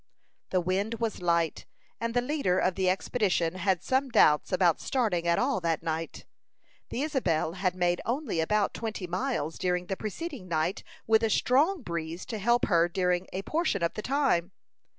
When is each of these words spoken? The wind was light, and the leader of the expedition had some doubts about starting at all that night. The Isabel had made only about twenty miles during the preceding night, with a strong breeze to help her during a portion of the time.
The 0.49 0.61
wind 0.61 0.95
was 0.95 1.21
light, 1.21 1.67
and 1.99 2.15
the 2.15 2.23
leader 2.23 2.57
of 2.57 2.73
the 2.73 2.89
expedition 2.89 3.53
had 3.53 3.83
some 3.83 4.09
doubts 4.09 4.51
about 4.51 4.81
starting 4.81 5.27
at 5.27 5.37
all 5.37 5.59
that 5.61 5.83
night. 5.83 6.25
The 6.89 7.03
Isabel 7.03 7.51
had 7.53 7.75
made 7.75 8.01
only 8.03 8.39
about 8.39 8.73
twenty 8.73 9.05
miles 9.05 9.59
during 9.59 9.85
the 9.85 9.95
preceding 9.95 10.47
night, 10.47 10.83
with 11.05 11.21
a 11.21 11.29
strong 11.29 11.83
breeze 11.83 12.25
to 12.25 12.39
help 12.39 12.65
her 12.65 12.89
during 12.89 13.27
a 13.31 13.43
portion 13.43 13.83
of 13.83 13.93
the 13.93 14.01
time. 14.01 14.51